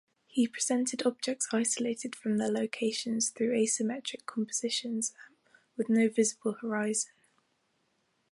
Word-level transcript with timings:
He 0.25 0.47
presented 0.47 1.05
objects 1.05 1.47
isolated 1.53 2.15
from 2.15 2.37
their 2.39 2.49
locations 2.49 3.29
through 3.29 3.51
asymmetric 3.53 4.25
compositions 4.25 5.13
with 5.77 5.89
no 5.89 6.09
visible 6.09 6.53
horizon. 6.53 7.11